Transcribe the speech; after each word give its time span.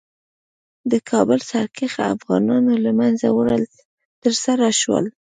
د 0.91 0.93
کابل 1.09 1.39
سرکښه 1.49 2.03
افغانانو 2.15 2.73
له 2.85 2.91
منځه 2.99 3.27
وړل 3.37 3.63
ترسره 4.23 4.67
شول. 4.81 5.05